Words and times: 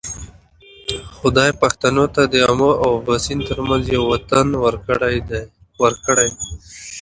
خدای 1.17 1.51
پښتنو 1.61 2.05
ته 2.15 2.21
د 2.33 2.35
آمو 2.51 2.71
او 2.85 2.91
باسین 3.07 3.39
ترمنځ 3.49 3.83
یو 3.95 4.03
وطن 4.13 4.47
ورکړی. 4.65 6.29